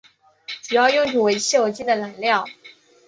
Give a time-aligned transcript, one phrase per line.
[0.63, 2.43] 主要用途为汽油机的燃料。